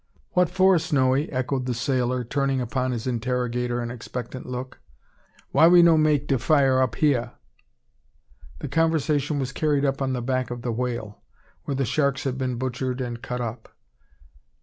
[0.31, 4.79] "What for, Snowy!" echoed the sailor, turning upon his interrogator an expectant look.
[5.51, 7.33] "Why we no make de fire up hya?"
[8.57, 11.21] The conversation was carried on upon the back of the whale,
[11.65, 13.75] where the sharks had been butchered and cut up.